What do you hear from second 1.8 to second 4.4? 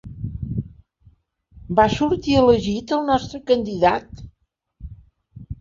sortir elegit el nostre candidat.